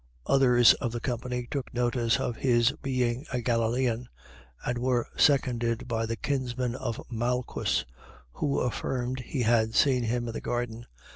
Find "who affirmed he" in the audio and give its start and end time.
8.33-9.43